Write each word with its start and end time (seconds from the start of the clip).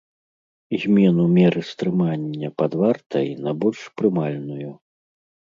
Змену 0.85 1.25
меры 1.35 1.61
стрымання 1.71 2.49
пад 2.63 2.71
вартай 2.81 3.27
на 3.45 3.51
больш 3.61 3.79
прымальную. 4.01 4.69